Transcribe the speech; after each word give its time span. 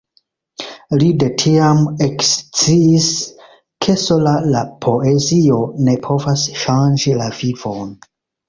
Li 1.01 1.09
de 1.23 1.27
tiam 1.41 1.83
eksciis, 2.05 3.11
ke 3.87 3.97
sola 4.07 4.35
la 4.57 4.65
poezio 4.87 5.61
ne 5.89 5.97
povas 6.09 6.49
ŝanĝi 6.65 7.19
la 7.23 7.33
vivon. 7.43 7.97